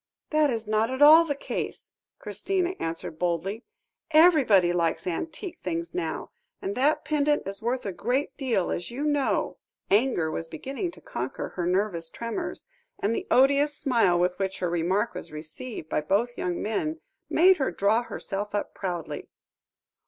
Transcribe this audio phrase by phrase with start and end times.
[0.31, 3.65] "That is not at all the case," Christina answered boldly;
[4.09, 9.03] "everybody likes antique things now; and that pendant is worth a great deal, as you
[9.03, 9.57] know."
[9.91, 12.65] Anger was beginning to conquer her nervous tremors,
[12.97, 16.99] and the odious smile with which her remark was received by both young men,
[17.29, 19.29] made her draw herself up proudly.